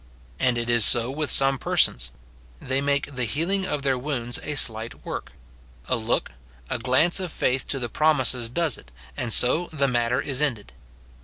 And 0.39 0.57
it 0.57 0.67
is 0.67 0.83
so 0.83 1.11
with 1.11 1.29
some 1.29 1.59
persons: 1.59 2.09
they 2.59 2.81
make 2.81 3.13
the 3.15 3.25
healing 3.25 3.67
of 3.67 3.83
their 3.83 3.99
wounds 3.99 4.39
a 4.41 4.55
slight 4.55 5.05
work; 5.05 5.33
a 5.85 5.95
look, 5.95 6.31
a 6.71 6.79
glance 6.79 7.19
of 7.19 7.31
faith 7.31 7.67
to 7.67 7.77
the 7.77 7.87
promises 7.87 8.49
does 8.49 8.79
it, 8.79 8.89
and 9.15 9.31
so 9.31 9.67
the 9.71 9.87
matter 9.87 10.19
is 10.19 10.41
ended. 10.41 10.73